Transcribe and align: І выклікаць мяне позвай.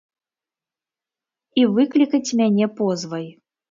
І 1.59 1.69
выклікаць 1.77 2.27
мяне 2.43 2.65
позвай. 2.83 3.35